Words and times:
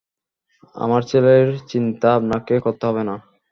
আমার 0.75 1.01
ছেলের 1.03 1.47
চিন্তা 1.71 2.07
আপনাকে 2.15 2.53
করতে 2.59 2.83
হবে 2.85 3.03
না। 3.03 3.15